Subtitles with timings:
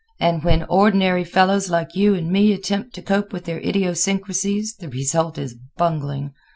[0.19, 4.89] And when ordinary fellows like you and me attempt to cope with their idiosyncrasies the
[4.89, 6.33] result is bungling.